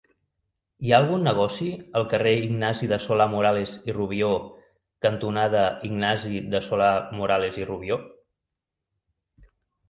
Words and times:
Hi 0.85 0.91
ha 0.93 0.99
algun 0.99 1.25
negoci 1.25 1.65
al 1.99 2.07
carrer 2.13 2.31
Ignasi 2.45 2.89
de 2.91 2.97
Solà-Morales 3.03 3.73
i 3.93 3.95
Rubió 3.97 4.31
cantonada 5.07 5.63
Ignasi 5.91 6.43
de 6.55 6.63
Solà-Morales 6.71 7.61
i 7.65 7.69
Rubió? 7.71 8.01